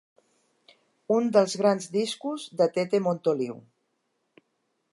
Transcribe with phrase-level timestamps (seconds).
[1.17, 3.61] Un dels grans discos de Tete Montoliu.